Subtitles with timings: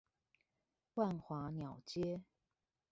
[0.95, 2.21] 萬華鳥街